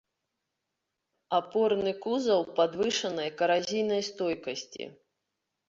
Апорны 1.39 1.93
кузаў 2.07 2.41
падвышанай 2.61 3.29
каразійнай 3.43 4.01
стойкасці. 4.11 4.93